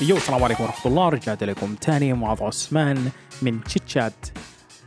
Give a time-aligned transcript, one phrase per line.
[0.00, 1.08] Yo السلام عليكم ورحمة الله.
[1.08, 3.10] رجعت لكم تاني معاذ عثمان
[3.42, 4.26] من تشات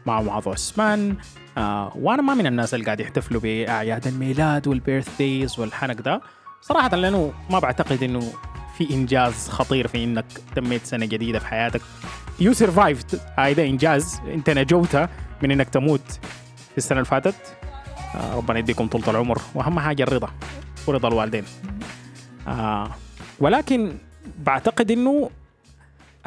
[0.06, 1.18] مع معاذ عثمان.
[1.58, 6.22] آه وأنا ما من الناس اللي قاعد يحتفلوا بأعياد الميلاد وال birthdays والحنك ده.
[6.62, 8.34] صراحة لأنه ما بعتقد إنه
[8.78, 10.26] في إنجاز خطير في إنك
[10.56, 11.82] تميت سنة جديدة في حياتك.
[12.40, 14.22] You survived هذا إنجاز.
[14.28, 14.96] أنت نجوت
[15.44, 16.12] من إنك تموت
[16.72, 17.58] في السنة اللي فاتت.
[18.16, 19.42] آه ربنا يديكم طولة العمر.
[19.56, 20.30] وأهم حاجة الرضا
[20.88, 21.44] ورضا الوالدين.
[22.48, 22.90] آه
[23.40, 23.98] ولكن
[24.38, 25.30] بعتقد إنه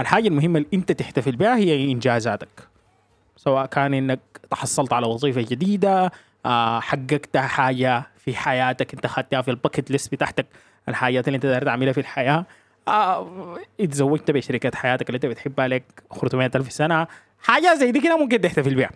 [0.01, 2.49] الحاجة المهمة اللي أنت تحتفل بها هي إنجازاتك.
[3.37, 4.21] سواء كان إنك
[4.51, 6.13] تحصلت على وظيفة جديدة
[6.47, 10.47] آه حققت حاجة في حياتك أنت خدتها في الباكت ليست بتاعتك
[10.89, 12.47] الحاجات اللي أنت داير تعملها في الحياة.
[12.89, 15.85] آه اتزوجت بشريكة حياتك اللي أنت بتحبها لك
[16.23, 17.07] 400 ألف سنة.
[17.43, 18.91] حاجة زي دي كده ممكن تحتفل بها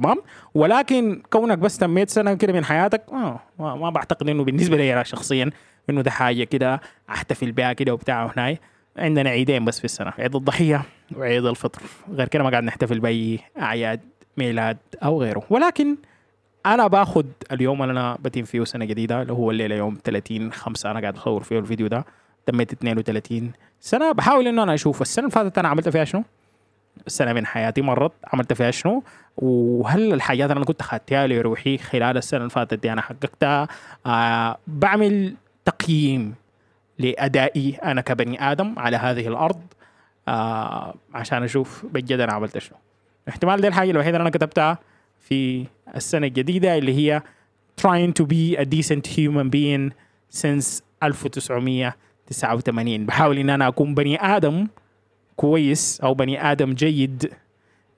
[0.00, 0.16] تمام؟
[0.54, 4.92] ولكن كونك بس تميت سنة كده من حياتك آه ما, ما بعتقد إنه بالنسبة لي
[4.92, 5.50] أنا شخصيا
[5.90, 8.58] إنه ده حاجة كده أحتفل بها كده وبتاع هناي.
[8.98, 10.82] عندنا عيدين بس في السنة عيد الضحية
[11.16, 11.82] وعيد الفطر.
[12.12, 14.00] غير كده ما قاعد نحتفل بأي أعياد
[14.36, 15.42] ميلاد أو غيره.
[15.50, 15.96] ولكن
[16.66, 20.90] أنا باخد اليوم اللي أنا بتم فيه سنة جديدة اللي هو الليلة يوم 30 5
[20.90, 22.04] أنا قاعد أصور فيه الفيديو ده
[22.46, 24.12] تميت 32 سنة.
[24.12, 26.24] بحاول إنه أنا أشوف السنة اللي فاتت أنا عملت فيها شنو؟
[27.06, 29.02] السنة من حياتي مرت عملت فيها شنو؟
[29.36, 33.68] وهل الحاجات اللي أنا كنت أخدتها لروحي خلال السنة اللي فاتت دي أنا حققتها؟
[34.06, 36.34] آه بعمل تقييم
[36.98, 39.60] لأدائي أنا كبني آدم على هذه الأرض
[40.28, 42.78] آه عشان أشوف بجد أنا عملت شنو.
[43.28, 44.78] احتمال دي الحاجة الوحيدة اللي أنا كتبتها
[45.20, 47.22] في السنة الجديدة اللي هي
[47.80, 49.90] trying to be a decent human being
[50.40, 54.66] since 1989 بحاول إن أنا أكون بني آدم
[55.36, 57.32] كويس أو بني آدم جيد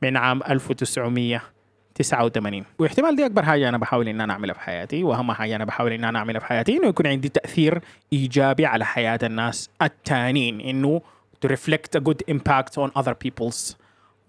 [0.02, 5.32] من عام 1989 واحتمال دي أكبر حاجة أنا بحاول إن أنا أعملها في حياتي وأهم
[5.32, 7.80] حاجة أنا بحاول إن أنا أعملها في حياتي إنه يكون عندي تأثير
[8.12, 11.00] إيجابي على حياة الناس التانيين إنه
[11.46, 13.74] to reflect a good impact on other people's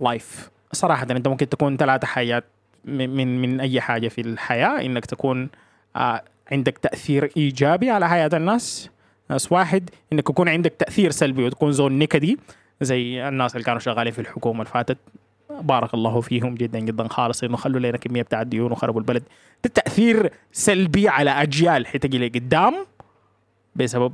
[0.04, 0.50] life.
[0.72, 2.44] صراحة أنت ممكن تكون ثلاثة حاجات
[2.86, 5.50] من من, من أي حاجة في الحياة إنك تكون
[5.96, 8.90] آه عندك تأثير إيجابي على حياة الناس.
[9.30, 12.38] ناس واحد إنك يكون عندك تأثير سلبي وتكون زون نكدي.
[12.82, 14.98] زي الناس اللي كانوا شغالين في الحكومة اللي فاتت.
[15.62, 19.24] بارك الله فيهم جدا جدا خالص انه خلوا لنا كمية بتاع الديون وخربوا البلد.
[19.64, 22.86] ده تأثير سلبي على أجيال حتجي لقدام
[23.76, 24.14] بسبب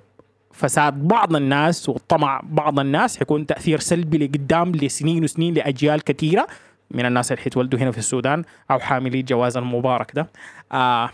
[0.51, 3.17] فساد بعض الناس وطمع بعض الناس.
[3.17, 6.47] حيكون تأثير سلبي لقدام لسنين وسنين لأجيال كثيرة.
[6.91, 10.27] من الناس اللي حيتولدوا هنا في السودان أو حاملي جواز المبارك ده.
[10.71, 11.09] آه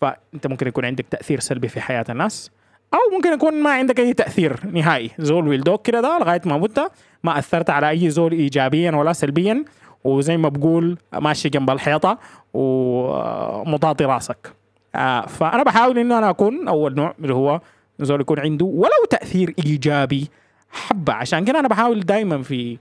[0.00, 2.50] فأنت ممكن يكون عندك تأثير سلبي في حياة الناس.
[2.94, 5.10] أو ممكن يكون ما عندك أي تأثير نهائي.
[5.18, 6.90] زول ويلدوك كده ده لغاية ما مت
[7.24, 9.64] ما أثرت على أي زول ايجابيا ولا سلبيا
[10.04, 12.18] وزي ما بقول ماشي جنب الحيطة
[12.54, 14.52] ومطاطي راسك.
[14.94, 17.60] آه فأنا بحاول إنه أنا أكون أول نوع اللي هو
[18.00, 20.28] زول يكون عنده ولو تأثير إيجابي
[20.72, 21.12] حبة.
[21.12, 22.78] عشان كده أنا بحاول دائما في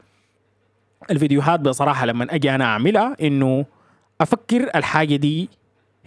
[1.11, 3.65] الفيديوهات بصراحه لما أجي أنا أعملها إنه
[4.21, 5.49] أفكر الحاجة دي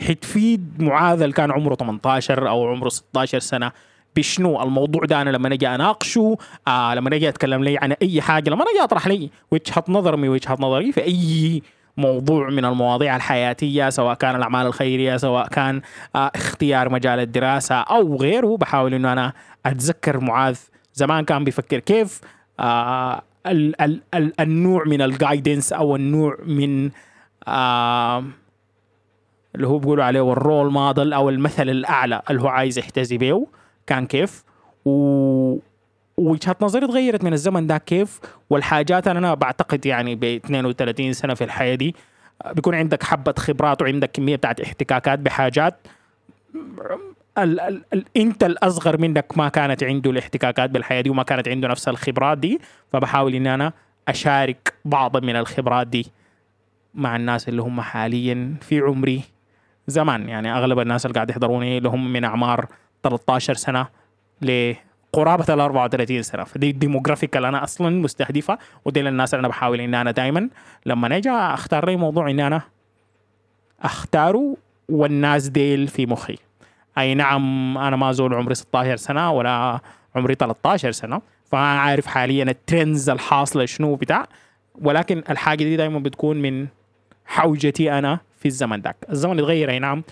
[0.09, 3.73] حتفيد معاذ اللي كان عمره 18 أو عمره 16 سنة.
[4.17, 6.37] بشنو الموضوع ده أنا لما أجي أناقشه
[6.69, 10.29] آه لما أجي أتكلم لي عن أي حاجة لما أجي أطرح لي وجهة نظر من
[10.29, 11.63] وجهة نظري في أي
[11.97, 15.81] موضوع من المواضيع الحياتية سواء كان الأعمال الخيرية سواء كان
[16.17, 19.33] آه اختيار مجال الدراسة أو غيره بحاول إنه أنا
[19.67, 20.59] أتذكر معاذ
[20.95, 22.21] زمان كان بيفكر كيف
[22.61, 26.91] آه ال ال ال النوع من الجايدنس أو النوع من
[27.49, 28.25] آه
[29.55, 33.47] اللي هو بيقولوا عليه الرول موديل أو المثل الأعلى اللي هو عايز يحتذي به.
[33.87, 34.45] كان كيف
[34.85, 35.59] و
[36.17, 41.45] وجهه نظري تغيرت من الزمن ده كيف والحاجات أنا بعتقد يعني ب 32 سنة في
[41.45, 41.95] الحياة دي
[42.55, 45.77] بيكون عندك حبة خبرات وعندك كمية بتاعت احتكاكات بحاجات
[47.39, 51.69] ال ال ال أنت الأصغر منك ما كانت عنده الاحتكاكات بالحياة دي وما كانت عنده
[51.69, 52.61] نفس الخبرات دي
[52.93, 53.73] فبحاول ان أنا
[54.09, 56.07] أشارك بعض من الخبرات دي
[56.95, 59.23] مع الناس اللي هم حاليا في عمري
[59.87, 60.29] زمان.
[60.29, 62.67] يعني أغلب الناس اللي قاعد يحضروني اللي هم من أعمار
[63.05, 63.87] 13 سنة
[64.43, 66.45] لقرابة ال 34 سنة.
[66.45, 70.49] فدي ال demographic اللي أنا أصلا مستهدفة ودي الناس اللي أنا بحاول إن أنا دائما
[70.87, 72.63] لما أجي أختار لي موضوع إن أنا
[73.83, 74.57] أختاره
[74.89, 76.37] والناس ديل في مخي.
[76.99, 79.81] أي نعم أنا ما زول عمري 16 سنة ولا
[80.17, 84.27] عمري 13 سنة فما عارف حاليا ال trends الحاصلة شنو بتاع
[84.83, 86.67] ولكن الحاجة دي دائما بتكون من
[87.27, 90.03] حوجتي أنا في الزمن داك الزمن اتغير أي نعم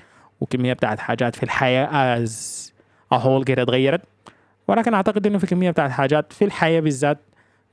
[0.40, 2.71] وكمية بتاعت حاجات في الحياة as
[3.16, 4.00] a whole كده اتغيرت.
[4.68, 7.18] ولكن أعتقد إنه في كمية بتاعت حاجات في الحياة بالذات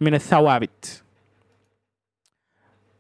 [0.02, 1.04] من الثوابت.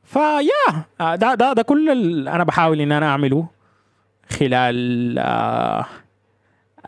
[0.04, 3.47] ف yeah ده ده ده كل اللي أنا بحاول إن أنا أعمله
[4.30, 5.86] خلال آه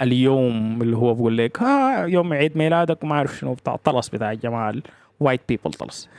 [0.01, 4.31] اليوم اللي هو بقول لك ها يوم عيد ميلادك وما أعرف شنو بتاع طلس بتاع
[4.31, 4.73] الجماعه
[5.21, 6.09] ال white people طلس.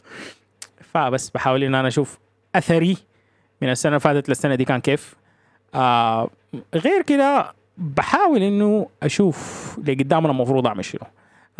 [0.92, 2.18] فبس بحاول إن أنا أشوف
[2.54, 2.96] أثري
[3.62, 5.14] من السنة اللي فاتت للسنة دي كان كيف.
[5.74, 6.30] آه
[6.74, 11.00] غير كده بحاول إنه أشوف لقدام أنا المفروض أعمل شنو.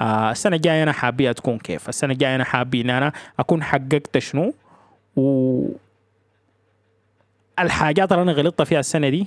[0.01, 1.89] آه السنة الجاية أنا حابي تكون كيف.
[1.89, 4.55] السنة الجاية أنا حابي إن أنا أكون حققت شنو.
[5.17, 5.67] و
[7.59, 9.27] الحاجات اللي أنا غلطت فيها السنة دي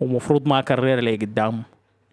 [0.00, 1.62] ومفروض ما أكررها لي قدام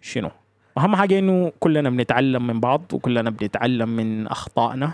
[0.00, 0.30] شنو.
[0.78, 4.92] أهم حاجة إنه كلنا بنتعلم من بعض وكلنا بنتعلم من أخطائنا.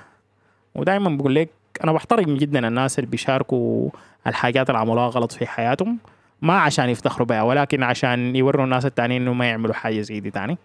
[0.74, 1.48] ودائما بقول لك
[1.84, 3.90] أنا بحترم جدا الناس اللي بيشاركوا
[4.26, 5.98] الحاجات اللي عملوها غلط في حياتهم.
[6.42, 10.30] ما عشان يفتخروا بها ولكن عشان يوروا الناس التانيين إنه ما يعملوا حاجة زي دي
[10.30, 10.58] تاني.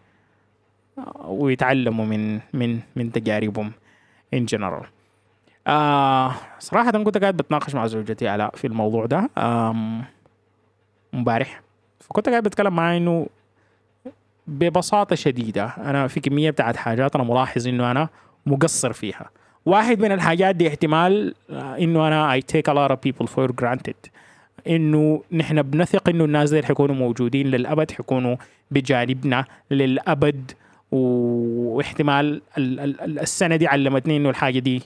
[1.25, 3.72] ويتعلموا من من من تجاربهم
[4.34, 4.86] ان جنرال
[5.68, 9.30] آه صراحة كنت قاعد بتناقش مع زوجتي على في الموضوع ده
[11.14, 11.62] امبارح.
[12.00, 13.28] فكنت قاعد بتكلم معاه إنه
[14.48, 18.10] ببساطة شديدة أنا في كمية بتاعت حاجات أنا ملاحظ إنه أنا
[18.46, 19.30] مقصر فيها.
[19.66, 24.12] واحد من الحاجات دي احتمال إنه أنا I take a lot of people for granted.
[24.68, 28.36] إنه نحن بنثق إنه الناس دي حيكونوا موجودين للأبد حيكونوا
[28.71, 30.51] بجانبنا للأبد.
[30.92, 34.81] واحتمال السنة دي علمتني إنه الحاجة دي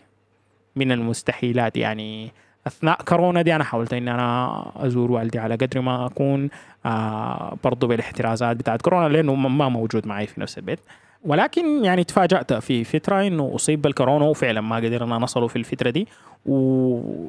[0.75, 1.77] من المستحيلات.
[1.77, 2.31] يعني
[2.67, 6.49] أثناء كورونا دي أنا حاولت ان أنا أزور والدي على قدر ما أكون
[6.85, 10.79] آه برضو بالاحترازات بتاعت كورونا لأنه ما موجود معي في نفس البيت.
[11.25, 16.07] ولكن يعني تفاجأت في فترة إنه أصيب بالكورونا وفعلا ما قدرنا نصله في الفترة دي
[16.45, 16.55] و...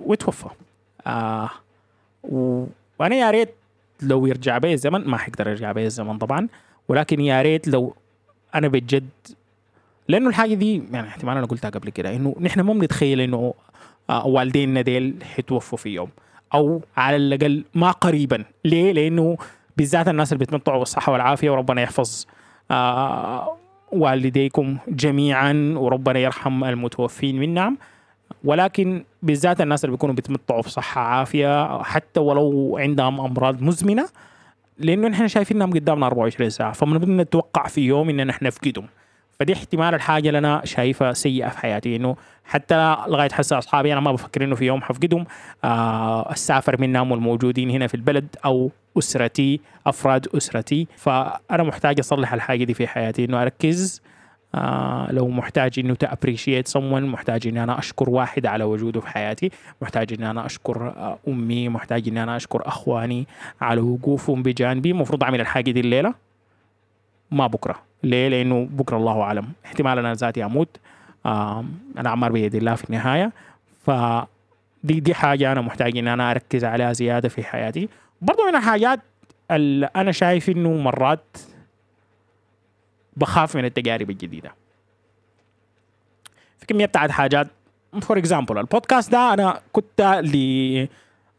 [0.06, 0.48] وتوفى.
[1.06, 1.50] آه.
[2.22, 3.54] وأنا يا ريت
[4.02, 6.48] لو يرجع بي الزمن ما حقدر أرجع بي الزمن طبعا
[6.88, 7.94] ولكن يا ريت لو
[8.54, 9.08] أنا بجد
[10.08, 13.54] لأنه الحاجة دي يعني احتمال أنا قلتها قبل كده إنه نحن ما بنتخيل إنه
[14.10, 16.08] آه، والدينا ديل حيتوفوا في يوم
[16.54, 19.36] أو على الأقل ما قريبا ليه؟ لأنه
[19.76, 22.26] بالذات الناس اللي بيتمتعوا بالصحة والعافية وربنا يحفظ
[22.70, 23.56] آه
[23.92, 27.78] والديكم جميعا وربنا يرحم المتوفين منهم
[28.44, 34.08] ولكن بالذات الناس اللي بيكونوا بيتمتعوا بصحة عافية حتى ولو عندهم أمراض مزمنة
[34.78, 38.86] لأنه نحن شايفينهم قدامنا 24 ساعة فمن نتوقع في يوم إن نحن نفقدهم.
[39.40, 44.00] فدي احتمال الحاجة اللي أنا شايفها سيئة في حياتي إنه حتى لغاية هسه أصحابي أنا
[44.00, 45.24] ما بفكر إنه في يوم حفقدهم
[45.64, 50.86] آه السافر منهم والموجودين هنا في البلد أو أسرتي أفراد أسرتي.
[50.96, 54.02] فأنا محتاج أصلح الحاجة دي في حياتي إنه أركز
[54.54, 59.50] آه لو محتاج إنه تابريشيت someone محتاج إني أنا أشكر واحد على وجوده في حياتي
[59.82, 63.26] محتاج إني أنا أشكر آه أمي محتاج إني أنا أشكر أخواني
[63.60, 64.90] على وقوفهم بجانبي.
[64.90, 66.14] المفروض أعمل الحاجة دي الليلة
[67.30, 67.74] ما بكرة.
[68.02, 69.48] ليه؟ لأنه بكرة الله أعلم.
[69.66, 70.76] احتمال أنا ذاتي أموت.
[71.26, 73.32] أنا عمار بيد الله في النهاية.
[73.86, 73.90] ف
[74.84, 77.88] دي دي حاجة أنا محتاج ان أنا أركز عليها زيادة في حياتي.
[78.22, 79.00] برضو من الحاجات
[79.50, 81.38] اللي أنا شايف إنه مرات
[83.18, 84.54] بخاف من التجارب الجديدة.
[86.58, 87.48] في كمية بتاعت حاجات.
[88.02, 90.88] For example البودكاست ده أنا كنت ل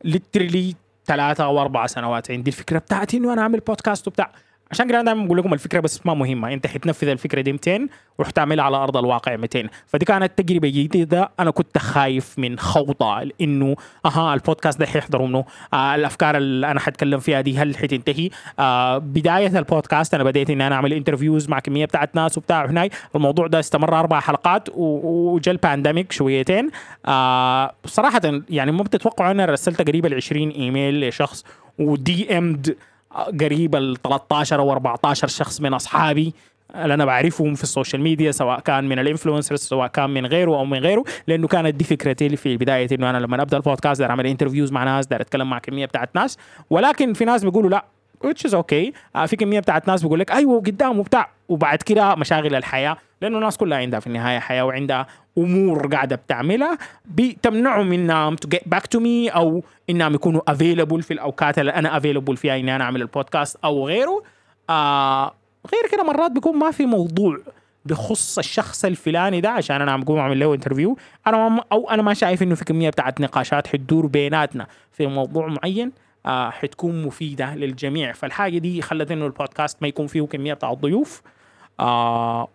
[0.03, 4.31] literally ثلاثة أو أربع سنوات عندي الفكرة بتاعتي إنه أنا أعمل بودكاست وبتاع.
[4.71, 6.53] عشان كده أنا دايما بقول لكم الفكرة بس ما مهمة.
[6.53, 7.87] انت حتنفذ الفكرة دي 200
[8.19, 13.75] وحتعملها على أرض الواقع 200 فدي كانت تجربة جديدة أنا كنت خايف من خوضه انه
[14.05, 15.45] أها البودكاست ده حيحضروا منه.
[15.73, 18.29] آه الأفكار اللي أنا حتكلم فيها دي هل حتنتهي؟
[18.59, 22.89] آه بداية البودكاست أنا بديت ان أنا أعمل interviews مع كمية بتاعت ناس وبتاع هناي.
[23.15, 26.69] الموضوع ده استمر أربع حلقات وجا ال pandemic شويتين.
[27.05, 31.43] آه صراحة يعني ما بتتوقعوا أنا رسلت قريب ال 20 إيميل لشخص
[31.79, 32.75] و DMed
[33.41, 36.33] قريب ال 13 أو 14 شخص من أصحابي
[36.75, 40.25] اللي أنا بعرفهم في ال social media سواء كان من ال influencers سواء كان من
[40.25, 44.01] غيره أو من غيره لأنه كانت دي فكرتي في بدايه إنه أنا لما أبدأ البودكاست
[44.01, 46.37] أعمل interviews مع ناس داير أتكلم مع كمية بتاعت ناس.
[46.69, 47.85] ولكن في ناس بيقولوا لا
[48.25, 48.93] which is okay.
[49.15, 51.29] آه في كمية بتاعت ناس بيقول لك أيوه قدام وبتاع.
[51.49, 55.07] وبعد كده مشاغل الحياة لأنه الناس كلها عندها في النهاية حياة وعندها
[55.43, 61.13] أمور قاعدة بتعملها بتمنعهم إنهم to get back to me أو إنهم يكونوا available في
[61.13, 64.23] الأوقات اللي أنا available فيها إني أنا أعمل البودكاست أو غيره.
[64.69, 65.33] آه
[65.73, 67.37] غير كده مرات بيكون ما في موضوع
[67.85, 72.13] بخص الشخص الفلاني ده عشان أنا عم بقوم أعمل له interview أنا أو أنا ما
[72.13, 75.91] شايف إنه في كميه بتاعت نقاشات حتدور بيناتنا في موضوع معين
[76.25, 78.11] آه حتكون مفيدة للجميع.
[78.13, 81.21] فالحاجة دي خلت إنه البودكاست ما يكون فيه كمية بتاع الضيوف.
[81.79, 82.47] آه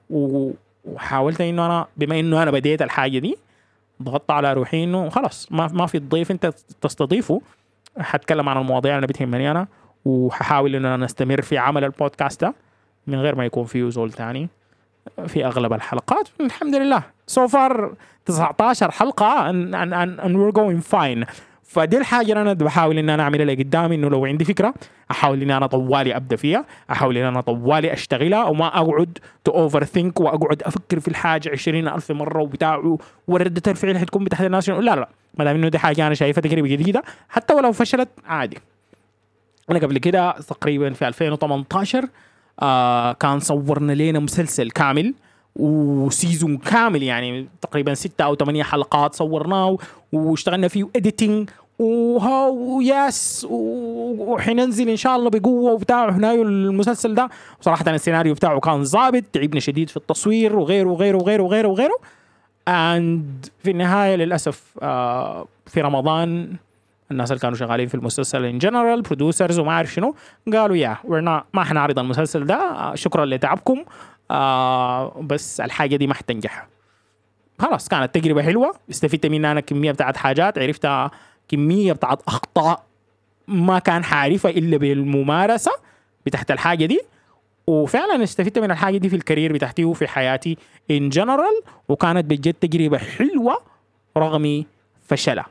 [0.84, 3.36] وحاولت إنه أنا بما إنه أنا بديت الحاجة دي
[4.02, 7.40] ضغطت على روحي إنه خلاص ما ما في الضيف أنت تستضيفه.
[7.98, 9.66] حتكلم عن المواضيع اللي بتهمني أنا
[10.04, 12.54] وححاول ان أنا نستمر في عمل البودكاست ده
[13.06, 14.48] من غير ما يكون فيه زول تاني
[15.26, 16.28] في أغلب الحلقات.
[16.40, 17.02] الحمد لله.
[17.26, 17.94] so far
[18.26, 21.26] 19 حلقة and, and, and we're going fine.
[21.74, 24.74] فدي الحاجة اللي أنا بحاول ان أنا أعملها لقدام إنه لو عندي فكرة
[25.10, 30.20] أحاول ان أنا طوالي أبدأ فيها أحاول ان أنا طوالي أشتغلها وما أقعد to overthink
[30.20, 32.96] وأقعد أفكر في الحاجة عشرين ألف مرة وبتاع
[33.28, 36.68] وردة الفعل حتكون بتاعت الناس لا لا ما دام إنه دي حاجة أنا شايفها تجربة
[36.68, 38.58] جديدة حتى ولو فشلت عادي.
[39.70, 42.04] أنا قبل كده تقريبا في 2018
[42.62, 45.14] آه كان صورنا لنا مسلسل كامل
[45.56, 49.76] و season كامل يعني تقريبا ستة أو ثمانية حلقات صورناه
[50.12, 57.28] واشتغلنا فيه editing وهو yes وحننزل إن شاء الله بقوة وبتاع هنا المسلسل ده.
[57.60, 61.98] صراحة السيناريو بتاعه كان ظابط تعبنا شديد في التصوير وغيره وغيره وغيره وغيره وغيره.
[62.68, 66.56] and في النهاية للأسف آه في رمضان
[67.10, 70.14] الناس اللي كانوا شغالين في المسلسل in general producers وما أعرف شنو
[70.52, 70.96] قالوا يا
[71.54, 73.84] ما حنعرض المسلسل ده شكرا لتعبكم
[74.30, 76.66] آه بس الحاجة دي ما حتنجح.
[77.58, 81.10] خلاص كانت تجربة حلوة استفدت منها أنا كمية بتاعت حاجات عرفتها
[81.48, 82.84] كمية بتاعت أخطاء
[83.48, 85.72] ما كان حعرفها إلا بالممارسة
[86.26, 87.00] بتاعت الحاجة دي.
[87.66, 90.58] وفعلا استفدت من الحاجة دي في الكارير بتاعتي وفي حياتي
[90.90, 93.58] ان جنرال وكانت بجد تجربة حلوة
[94.16, 94.64] رغم
[95.02, 95.46] فشلها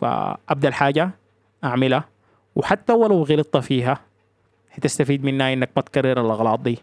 [0.00, 1.10] فأبدأ الحاجة
[1.64, 2.04] أعملها
[2.56, 4.00] وحتى ولو غلطت فيها
[4.70, 6.78] حتستفيد منها إنك ما تكرر الأغلاط دي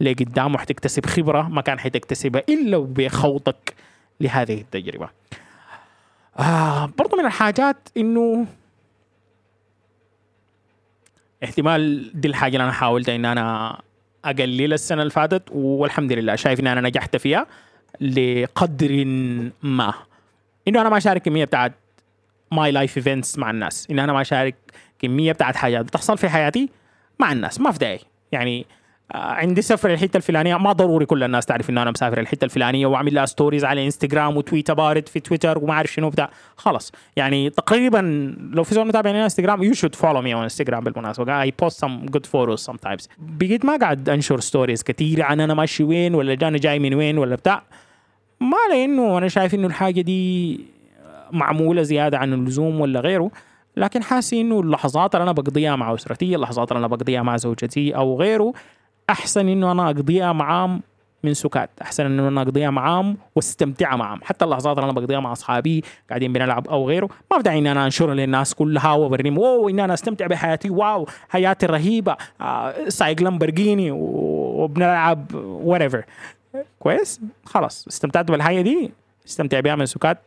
[0.00, 3.74] لقدام وحتكتسب خبرة ما كان حتكتسبها إلا بخوضك
[4.20, 5.08] لهذه التجربة.
[6.38, 8.46] آه برضو من الحاجات إنه
[11.44, 13.78] احتمال دي الحاجة اللي أنا حاولت إن أنا
[14.24, 17.46] أقلل السنة اللي فاتت والحمد لله شايف إن أنا نجحت فيها
[18.00, 19.04] لقدر
[19.62, 19.94] ما.
[20.68, 21.72] إنه أنا ما أشارك كمية بتاعت
[22.52, 23.86] my life events مع الناس.
[23.90, 24.54] ان أنا ما أشارك
[24.98, 26.68] كمية بتاعت حاجات بتحصل في حياتي
[27.18, 27.60] مع الناس.
[27.60, 28.00] ما في داعي.
[28.32, 28.66] يعني
[29.14, 30.56] عندي سفر الحته الفلانية.
[30.56, 34.36] ما ضروري كل الناس تعرف انه أنا مسافر الحته الفلانية وأعمل لها stories على انستغرام
[34.36, 38.86] و tweet برضو في تويتر وما أعرف شنو بتاع خلص يعني تقريبا لو في زول
[38.86, 41.42] متابعني انستغرام you should follow me on انستغرام بالمناسبة.
[41.42, 45.84] I post some good photos sometimes بقيت ما قاعد أنشر stories كثير عن أنا ماشي
[45.84, 47.62] وين ولا أنا جاي من وين ولا بتاع.
[48.40, 50.60] ما لأنه أنا شايف إنه الحاجة دي
[51.32, 53.30] معمولة زيادة عن اللزوم ولا غيره.
[53.76, 57.96] لكن حاسس إنه اللحظات اللي أنا بقضيها مع أسرتي اللحظات اللي أنا بقضيها مع زوجتي
[57.96, 58.52] أو غيره
[59.10, 60.82] أحسن إنه أنا أقضيها معاهم
[61.24, 61.70] من سكات.
[61.82, 64.20] أحسن إنه أنا أقضيها معاهم واستمتع معاهم.
[64.22, 67.08] حتى اللحظات اللي أنا بقضيها مع أصحابي قاعدين بنلعب أو غيره.
[67.30, 70.70] ما بدعي ان أنا انشرها للناس كلها وبرنيم واو ان أنا أستمتع بحياتي.
[70.70, 72.16] واو حياتي رهيبة.
[72.40, 76.04] آه سايق لامبرجيني وبنلعب وريفر
[76.78, 77.86] كويس؟ خلاص.
[77.88, 78.92] استمتعت بالحاجة دي.
[79.26, 80.18] استمتع بها من سكات.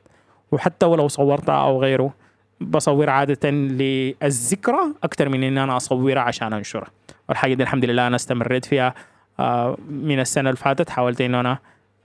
[0.51, 2.13] وحتى ولو صورتها أو غيره
[2.61, 6.87] بصور عادة للذكرى أكثر من إن أنا أصورها عشان أنشرها.
[7.29, 8.93] والحاجة دي الحمد لله أنا استمريت فيها.
[9.39, 11.57] آه، من السنة اللي فاتت حاولت إنه أنا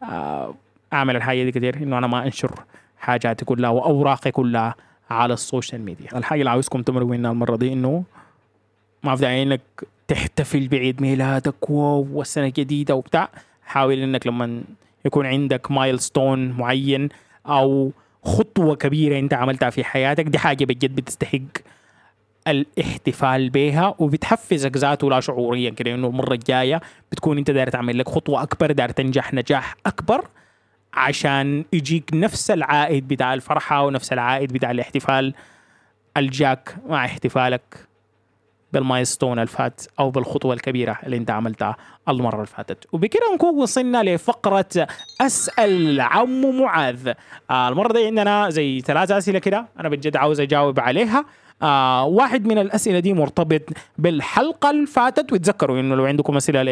[0.02, 0.54] آه،
[0.92, 2.50] أعمل الحاجة دي كثير إنه أنا ما أنشر
[2.98, 4.74] حاجاتي كلها وأوراقي كلها
[5.10, 6.18] على ال social media.
[6.18, 8.04] الحاجة اللي عاوزكم تمرقوا منها المرة دي إنه
[9.02, 9.60] ما في داعي إنك
[10.08, 13.28] تحتفل بعيد ميلادك والسنة الجديدة وبتاع.
[13.66, 14.62] حاول إنك لما
[15.04, 17.08] يكون عندك milestone معين
[17.46, 17.90] أو
[18.24, 21.40] خطوة كبيرة أنت عملتها في حياتك دي حاجة بجد بتستحق
[22.48, 26.80] الاحتفال بها وبتحفزك ذاته لا شعوريا كده إنه المرة الجاية
[27.12, 30.24] بتكون أنت داير تعمل لك خطوة أكبر داير تنجح نجاح أكبر
[30.94, 35.34] عشان يجيك نفس العائد بتاع الفرحة ونفس العائد بتاع الاحتفال
[36.16, 37.86] الجاك مع احتفالك
[38.72, 41.76] بالمايستون الفات أو بالخطوة الكبيرة اللي أنت عملتها
[42.08, 42.86] المرة اللي فاتت.
[42.92, 44.86] وبكده نكون وصلنا لفقرة
[45.20, 47.12] أسأل عم معاذ.
[47.50, 51.24] آه المرة دي عندنا زي ثلاثة أسئلة كده أنا بجد عاوز أجاوب عليها.
[51.62, 53.62] آه واحد من الأسئلة دي مرتبط
[53.98, 56.62] بالحلقة اللي فاتت وتذكروا إنه لو عندكم أسئلة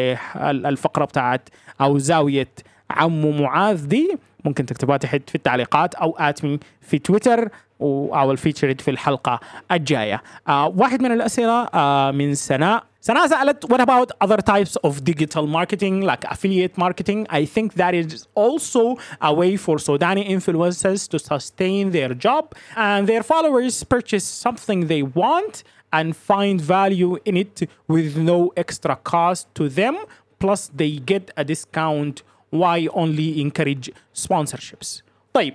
[0.51, 1.49] للفقره بتاعت
[1.81, 2.47] أو زاوية
[2.91, 7.49] عم معاذ دي ممكن تكتبوها تحت في التعليقات أو اتمي في تويتر
[7.81, 9.39] أو الفيتشرد في الحلقة
[9.71, 10.21] الجاية.
[10.47, 12.83] آه واحد من الأسئلة آه من سناء.
[13.02, 17.94] سناء سألت what about other types of digital marketing like affiliate marketing I think that
[17.94, 18.82] is also
[19.20, 22.44] a way for Sudani influencers to sustain their job
[22.76, 25.54] and their followers purchase something they want
[25.98, 27.56] and find value in it
[27.94, 29.96] with no extra cost to them
[30.42, 32.16] plus they get a discount
[32.60, 33.86] why only encourage
[34.24, 35.02] sponsorships
[35.32, 35.54] طيب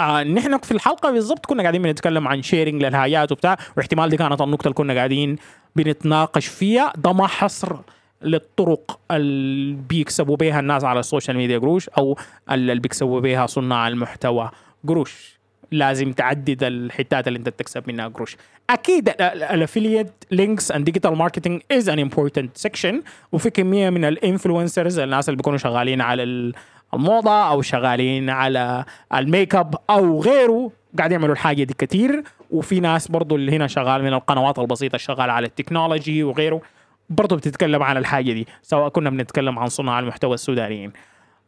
[0.00, 4.40] آه نحن في الحلقه بالضبط كنا قاعدين بنتكلم عن شيرنج للهايات وبتاع واحتمال دي كانت
[4.40, 5.36] النقطه اللي كنا قاعدين
[5.75, 6.93] بنتناقش فيها.
[6.97, 7.75] ده ما حصر
[8.21, 12.17] للطرق اللي بيكسبوا بها الناس على ال social media قروش أو
[12.51, 14.51] اللي بيكسبوا بها صناع المحتوى.
[14.87, 15.39] قروش
[15.71, 18.37] لازم تعدد الحتات اللي انت تكسب منها قروش.
[18.69, 23.01] أكيد ال affiliate links and digital marketing is an important section
[23.31, 26.53] وفي كمية من ال influencers الناس اللي بيكونوا شغالين على
[26.93, 32.23] الموضة أو شغالين على الميك أب أو غيره قاعد يعملوا الحاجة دي كتير.
[32.51, 36.61] وفي ناس برضو اللي هنا شغال من القنوات البسيطة الشغاله على ال technology وغيره
[37.09, 40.91] برضو بتتكلم عن الحاجة دي سواء كنا بنتكلم عن صناع المحتوى السودانيين.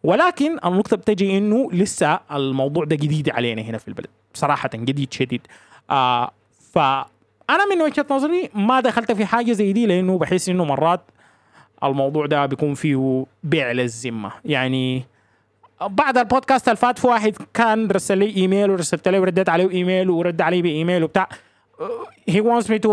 [0.04, 5.42] ولكن النقطة بتجي إنه لسه الموضوع ده جديد علينا هنا في البلد بصراحه جديد شديد.
[5.90, 6.32] آه
[6.74, 11.02] فأنا من وجهة نظري ما دخلت في حاجة زي دي لأنه بحس إنه مرات
[11.84, 14.32] الموضوع ده بيكون فيه بيع للذمة.
[14.46, 15.06] يعني
[15.88, 20.10] بعد البودكاست اللي فات في واحد كان رسل لي إيميل ورسلت له ورديت عليه إيميل
[20.10, 21.30] ورد علي بإيميل وبتاع.
[22.28, 22.90] هي wants me to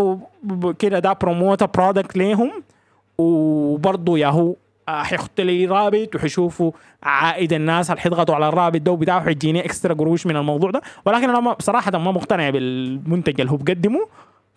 [0.79, 2.51] كده ده promote product ليهم
[3.17, 4.55] وبرضه ياهو
[4.87, 6.71] حيحط لي رابط وحيشوفوا
[7.03, 10.81] عائد الناس اللي حيضغطوا على الرابط ده وبتاع حيجيني extra قروش من الموضوع ده.
[11.05, 14.07] ولكن أنا بصراحة ما مقتنع بالمنتج اللي هو بقدمه.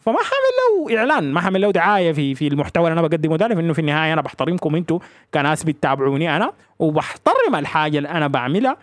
[0.05, 3.47] فما حامل له إعلان ما حامل له دعاية في في المحتوى اللي أنا بقدمه ده
[3.47, 4.99] لأنه في النهاية أنا بحترمكم أنتم
[5.35, 8.77] كناس بتتابعوني أنا وبحترم الحاجة اللي أنا بعملها.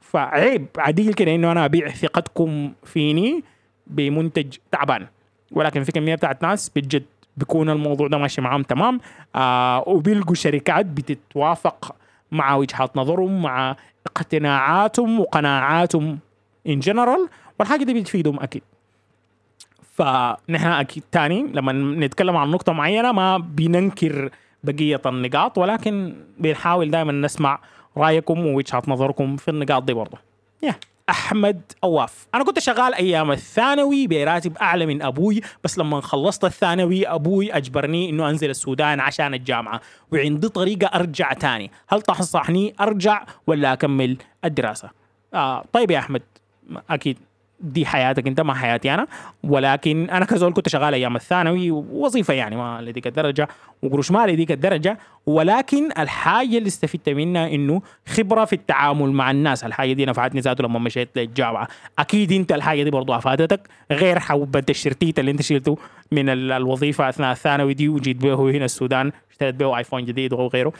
[0.00, 3.44] فعيب عديل كده إنه أنا أبيع ثقتكم فيني
[3.86, 5.06] بمنتج تعبان.
[5.52, 7.04] ولكن في كمية بتاعت ناس بجد
[7.36, 9.00] بيكون الموضوع ده ماشي معاهم تمام.
[9.34, 11.96] آه وبيلقوا شركات بتتوافق
[12.32, 13.76] مع وجهات نظرهم مع
[14.06, 16.18] اقتناعاتهم وقناعاتهم
[16.66, 18.62] ان جنرال والحاجة دي بتفيدهم أكيد.
[20.00, 24.30] فنحن أكيد تاني لما نتكلم عن نقطة معينة ما بننكر
[24.64, 27.60] بقية النقاط ولكن بنحاول دائما نسمع
[27.96, 30.18] رأيكم ووجهات نظركم في النقاط دي برضه
[30.66, 30.74] yeah.
[31.10, 32.26] أحمد أواف.
[32.34, 38.10] أنا كنت شغال أيام الثانوي براتب أعلى من أبوي بس لما خلصت الثانوي أبوي أجبرني
[38.10, 39.80] إنه أنزل السودان عشان الجامعة
[40.12, 41.70] وعندي طريقة أرجع تاني.
[41.88, 44.90] هل تنصحني أرجع ولا أكمل الدراسة؟
[45.34, 46.22] آه طيب يا أحمد
[46.90, 47.18] أكيد
[47.60, 49.06] دي حياتك انت ما حياتي أنا.
[49.44, 53.48] ولكن أنا كزول كنت شغال أيام الثانوي وظيفه يعني ما لديك الدرجة
[53.82, 54.98] وقروش ما لديك الدرجة.
[55.26, 59.64] ولكن الحاجة اللي استفدت منها إنه خبرة في التعامل مع الناس.
[59.64, 61.68] الحاجة دي نفعتني ذاته لما مشيت للجامعة.
[61.98, 63.60] أكيد أنت الحاجة دي برضو أفادتك
[63.92, 65.78] غير حوبه الشرتيت اللي أنت شلته
[66.12, 70.72] من الوظيفة أثناء الثانوي دي وجيت به هنا السودان اشتريت به ايفون جديد وغيره.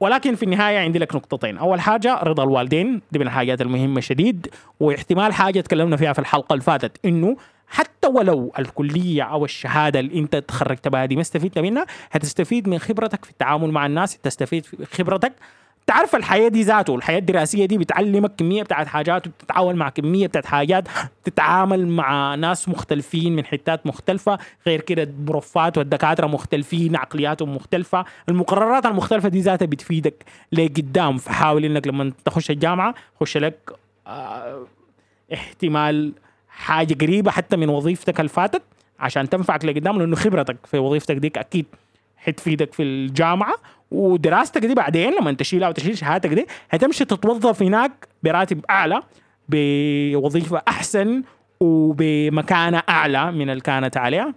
[0.00, 1.58] ولكن في النهاية عندي لك نقطتين.
[1.58, 4.46] أول حاجة رضا الوالدين دي من الحاجات المهمة شديد
[4.80, 10.18] واحتمال حاجة تكلمنا فيها في الحلقة اللي فاتت إنه حتى ولو الكلية أو الشهادة اللي
[10.18, 14.64] أنت تخرجت بها دي ما استفدت منها هتستفيد من خبرتك في التعامل مع الناس تستفيد
[14.66, 15.32] في خبرتك
[15.86, 20.46] تعرف الحياة دي ذاته الحياة الدراسية دي بتعلمك كمية بتاعت حاجات وبتتعاون مع كمية بتاعت
[20.46, 20.88] حاجات
[21.24, 28.86] تتعامل مع ناس مختلفين من حتات مختلفة غير كده البروفات والدكاترة مختلفين عقلياتهم مختلفة المقررات
[28.86, 31.18] المختلفة دي ذاتها بتفيدك لقدام.
[31.18, 33.72] فحاول إنك لما تخش الجامعة خش لك
[34.06, 34.66] آه
[35.34, 36.12] احتمال
[36.48, 38.62] حاجة قريبة حتى من وظيفتك اللي فاتت
[39.00, 41.66] عشان تنفعك لقدام لأنه خبرتك في وظيفتك ديك أكيد
[42.16, 43.54] حتفيدك في الجامعة.
[43.94, 49.02] ودراستك دي بعدين لما تشيلها وتشيل شهادتك دي هتمشي تتوظف هناك براتب أعلى
[49.48, 51.22] بوظيفة أحسن
[51.60, 54.34] وبمكانة أعلى من اللي كانت عليها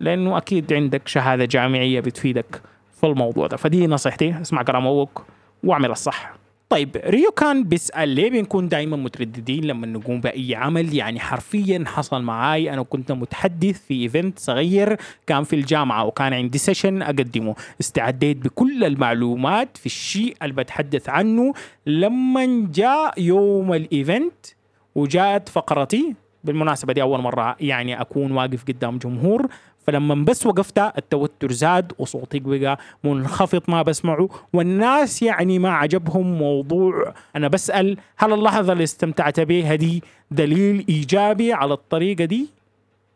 [0.00, 2.62] لأنه أكيد عندك شهادة جامعية بتفيدك
[3.00, 3.56] في الموضوع ده.
[3.56, 5.24] فدي نصيحتي اسمع كلام أبوك
[5.64, 6.32] واعمل الصح.
[6.70, 12.22] طيب ريو كان بيسأل ليه بنكون دائما مترددين لما نقوم بأي عمل؟ يعني حرفيا حصل
[12.22, 17.54] معاي أنا كنت متحدث في event صغير كان في الجامعة وكان عندي session أقدمه.
[17.80, 21.52] استعديت بكل المعلومات في الشيء اللي بتحدث عنه.
[21.86, 24.46] لما جاء يوم ال event
[24.94, 29.48] وجاءت فقرتي بالمناسبة دي أول مرة يعني أكون واقف قدام جمهور
[29.86, 37.14] فلما بس وقفت التوتر زاد وصوتي بقى منخفض ما بسمعه والناس يعني ما عجبهم موضوع
[37.36, 42.48] أنا بسأل هل اللحظة اللي استمتعت بها دي دليل إيجابي على الطريقة دي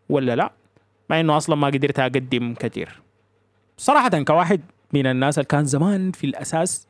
[0.08, 0.52] ولا لا؟
[1.10, 3.00] مع إنه أصلا ما قدرت أقدم كثير.
[3.76, 4.60] صراحة كواحد
[4.92, 6.86] من الناس اللي كان زمان في الأساس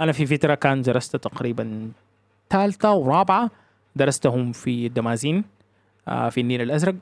[0.00, 1.90] أنا في فترة كان درست تقريبا
[2.50, 3.50] ثالثة ورابعة
[3.96, 5.44] درستهم في الدمازين
[6.08, 6.94] آه، في النيل الأزرق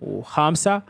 [0.00, 0.82] وخامسة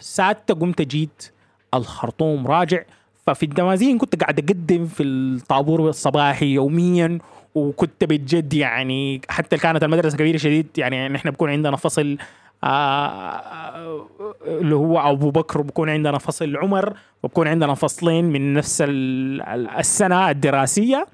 [0.00, 1.32] سادسة قمت جيت
[1.74, 2.82] الخرطوم راجع.
[3.26, 7.18] ففي الدمازين كنت قاعد أقدم في الطابور الصباحي يوميا
[7.54, 12.16] وكنت بجد يعني حتى كانت المدرسة كبيرة شديد يعني نحن بكون عندنا فصل
[12.64, 14.06] آه
[14.46, 18.84] اللي هو أبو بكر بكون عندنا فصل عمر وبكون عندنا فصلين من نفس
[19.78, 21.06] السنة الدراسية.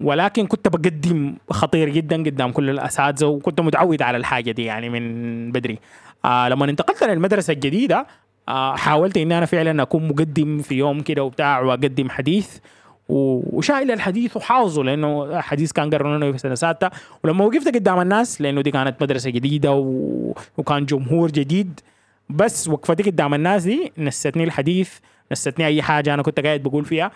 [0.00, 5.52] ولكن كنت بقدم خطير جدا قدام كل الأساتذة وكنت متعود على الحاجة دي يعني من
[5.52, 5.78] بدري.
[6.24, 8.06] آه لما انتقلت للمدرسه الجديدة
[8.48, 12.58] آه حاولت إني أنا فعلا أكون مقدم في يوم كده وبتاع وأقدم حديث
[13.08, 16.90] وشايل الحديث وحافظه لأنه حديث كان قررنا في سنة سادسة.
[17.24, 20.32] ولما وقفت قدام الناس لأنه دي كانت مدرسة جديدة و...
[20.58, 21.80] وكان جمهور جديد
[22.30, 24.98] بس وقفتي قدام الناس دي نستني الحديث
[25.32, 27.10] نستني أي حاجة أنا كنت قاعد بقول فيها.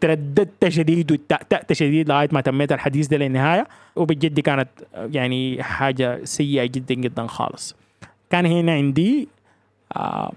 [0.00, 3.66] ترددت شديد وتأتأت شديد لغاية ما تميت الحديث ده للنهاية
[3.96, 4.68] وبجد كانت
[5.12, 7.76] يعني حاجة سيئة جدا جدا خالص.
[8.30, 9.28] كان هنا عندي
[9.96, 10.32] آه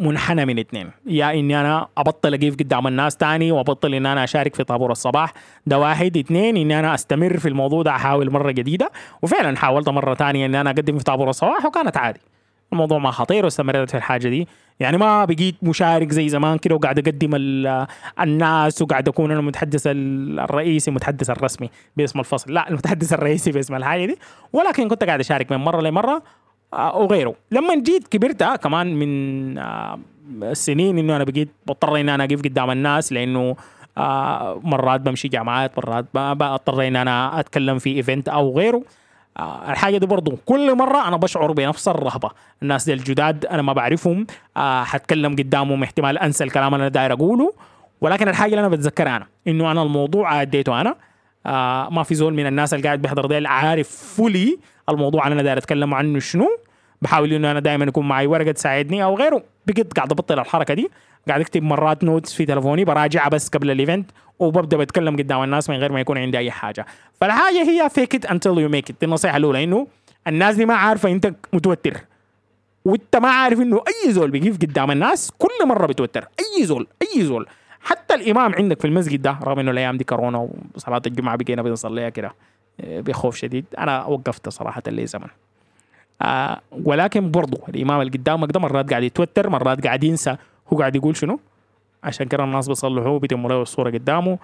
[0.00, 0.90] منحنى من اثنين.
[1.06, 5.32] يا إني أنا أبطل اقيف قدام الناس تاني وأبطل ان أنا أشارك في طابور الصباح.
[5.66, 6.16] ده واحد.
[6.16, 8.90] اثنين إني أنا أستمر في الموضوع ده أحاول مرة جديدة.
[9.22, 12.20] وفعلا حاولت مرة ثانية ان أنا أقدم في طابور الصباح وكانت عادي.
[12.72, 14.48] الموضوع ما خطير واستمريت في الحاجة دي.
[14.80, 17.30] يعني ما بقيت مشارك زي زمان كده وقاعد أقدم
[18.20, 22.52] الناس وقاعد أكون أنا المتحدث الرئيسي المتحدث الرسمي باسم الفصل.
[22.52, 24.18] لا المتحدث الرئيسي باسم الحاجة دي.
[24.52, 26.22] ولكن كنت قاعد أشارك من مرة لمرة
[26.74, 27.34] آه، وغيره.
[27.50, 29.98] لما جيت كبرت آه، كمان من آه،
[30.52, 33.56] سنين إنه أنا بقيت بضطر ان أنا أقف قدام الناس لأنه
[34.62, 38.82] مرات بمشي جامعات مرات بضطر ان أنا أتكلم في ايفنت أو غيره.
[39.40, 42.30] الحاجة دي برضو كل مرة أنا بشعر بنفس الرهبة.
[42.62, 47.52] الناس دي الجداد أنا ما بعرفهم حتكلم قدامهم احتمال أنسى الكلام اللي أنا داير أقوله.
[48.00, 50.96] ولكن الحاجة اللي أنا بتذكرها أنا إنه أنا الموضوع اديته أنا.
[51.90, 55.58] ما في زول من الناس اللي قاعد بيحضر ديل عارف fully الموضوع اللي أنا داير
[55.58, 56.48] أتكلم عنه شنو.
[57.02, 59.42] بحاول إنه أنا دائما يكون معي ورقة تساعدني أو غيره.
[59.66, 60.90] بقيت قاعد أبطل الحركة دي.
[61.28, 65.70] قاعد اكتب مرات notes في تلفوني براجعها بس قبل ال event وببدأ بتكلم قدام الناس
[65.70, 66.86] من غير ما يكون عندي أي حاجة.
[67.20, 69.86] فالحاجة هي fake it until you make it دي النصيحة الأولى إنه
[70.26, 72.00] الناس دي ما عارفة إنت متوتر.
[72.84, 77.24] وإنت ما عارف إنه أي زول بيقف قدام الناس كل مرة بتوتر أي زول أي
[77.24, 77.46] زول.
[77.80, 82.08] حتى الإمام عندك في المسجد ده رغم إنه الأيام دي كورونا وصلاة الجمعة بقينا بنصليها
[82.08, 82.32] كده
[82.80, 83.64] آه، بخوف شديد.
[83.78, 85.28] أنا وقفت صراحة لي زمن.
[86.22, 90.36] آه ولكن برضو الإمام اللي قدامك ده مرات قاعد يتوتر مرات قاعد ينسى.
[90.72, 91.40] هو قاعد يقول شنو؟
[92.04, 94.38] عشان كده الناس بيصلحوه بيتموا له الصورة قدامه.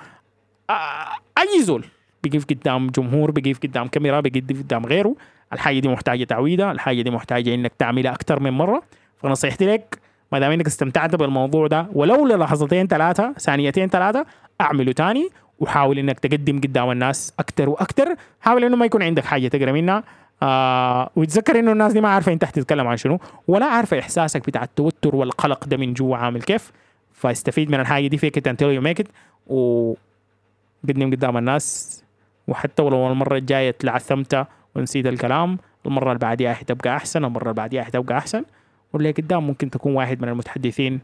[1.38, 1.84] أي زول
[2.22, 5.14] بيقف قدام جمهور بيقف قدام كاميرا بيقف قدام غيره
[5.52, 8.82] الحاجة دي محتاجة تعويده الحاجة دي محتاجة إنك تعملها أكثر من مرة.
[9.16, 9.98] فنصيحتي لك
[10.32, 14.26] ما دام إنك استمتعت بالموضوع ده ولو للحظتين ثلاثة ثانيتين ثلاثة
[14.60, 19.48] أعمله تاني وحاول إنك تقدم قدام الناس أكثر وأكثر حاول إنه ما يكون عندك حاجة
[19.48, 20.04] تقرأ منها.
[20.42, 21.10] آه
[21.50, 25.64] إنه الناس دي ما عارفة انت تتكلم عن شنو ولا عارفة إحساسك بتاع التوتر والقلق
[25.64, 26.72] ده من جوا عامل كيف.
[27.12, 29.08] فاستفيد من الحاجة دي fake it till you make it
[29.46, 32.04] وقدم قدام الناس.
[32.48, 37.82] وحتى ولو المرة الجاية تلعثمت ونسيت الكلام المرة اللي بعديها حتبقى أحسن المرة اللي بعديها
[37.84, 38.44] حتبقى أحسن.
[38.92, 41.00] واللي قدام ممكن تكون واحد من المتحدثين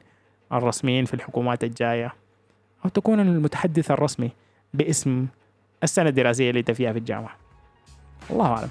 [0.52, 2.14] الرسميين في الحكومات الجاية
[2.84, 4.30] أو تكون المتحدث الرسمي
[4.74, 5.26] باسم
[5.82, 7.36] السنة الدراسيه اللي أنت فيها في الجامعة.
[8.30, 8.68] الله أعلم.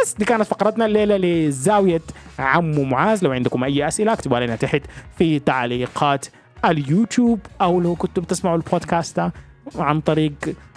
[0.00, 2.00] بس دي كانت فقرتنا الليلة لزاوية
[2.38, 3.24] عمو معاذ.
[3.24, 4.82] لو عندكم أي أسئلة اكتبوا لنا تحت
[5.18, 6.26] في تعليقات
[6.64, 9.30] اليوتيوب أو لو كنتوا بتسمعوا البودكاست
[9.78, 10.32] عن طريق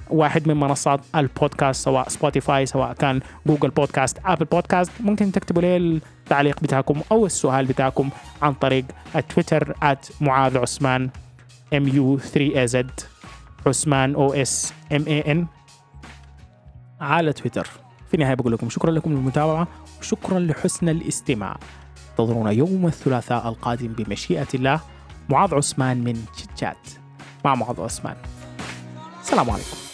[0.09, 5.77] واحد من منصات البودكاست سواء Spotify سواء كان Google Podcast Apple Podcast ممكن تكتبوا لي
[5.77, 8.09] التعليق بتاعكم أو السؤال بتاعكم
[8.41, 9.73] عن طريق التويتر
[10.21, 11.09] معاذ عثمان
[11.73, 12.87] M U 3 a z
[13.67, 15.45] عثمان O S M A N
[17.01, 17.67] على تويتر
[18.07, 19.67] في النهاية بقول لكم شكرا لكم للمتابعة
[19.99, 21.57] وشكرا لحسن الاستماع.
[22.11, 24.79] انتظرونا يوم الثلاثاء القادم بمشيئة الله.
[25.29, 26.25] معاذ عثمان من
[26.59, 26.87] شات
[27.45, 28.15] مع معاذ عثمان.
[29.21, 29.84] السلام عليكم.